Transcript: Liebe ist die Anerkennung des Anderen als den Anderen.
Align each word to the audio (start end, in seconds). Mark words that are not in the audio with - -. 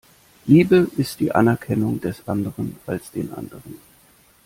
Liebe 0.47 0.89
ist 0.97 1.19
die 1.19 1.31
Anerkennung 1.31 2.01
des 2.01 2.27
Anderen 2.27 2.75
als 2.87 3.11
den 3.11 3.31
Anderen. 3.35 3.79